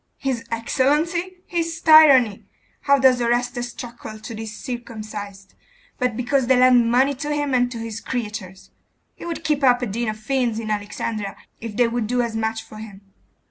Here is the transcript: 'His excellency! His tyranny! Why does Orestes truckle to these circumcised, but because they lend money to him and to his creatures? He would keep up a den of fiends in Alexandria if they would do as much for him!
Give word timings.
'His 0.17 0.43
excellency! 0.49 1.43
His 1.45 1.79
tyranny! 1.79 2.45
Why 2.87 2.97
does 2.97 3.21
Orestes 3.21 3.71
truckle 3.71 4.17
to 4.17 4.33
these 4.33 4.57
circumcised, 4.57 5.53
but 5.99 6.17
because 6.17 6.47
they 6.47 6.57
lend 6.57 6.89
money 6.89 7.13
to 7.13 7.31
him 7.31 7.53
and 7.53 7.71
to 7.71 7.77
his 7.77 8.01
creatures? 8.01 8.71
He 9.13 9.25
would 9.27 9.43
keep 9.43 9.63
up 9.63 9.83
a 9.83 9.85
den 9.85 10.07
of 10.07 10.17
fiends 10.17 10.57
in 10.57 10.71
Alexandria 10.71 11.37
if 11.59 11.77
they 11.77 11.87
would 11.87 12.07
do 12.07 12.23
as 12.23 12.35
much 12.35 12.63
for 12.63 12.77
him! 12.77 13.01